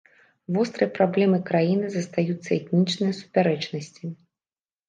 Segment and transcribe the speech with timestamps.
[0.53, 4.05] Вострай праблемай краіны застаюцца этнічныя супярэчнасці.